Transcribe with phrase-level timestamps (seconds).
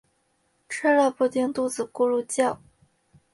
[0.67, 2.59] 吃了布丁肚子咕噜叫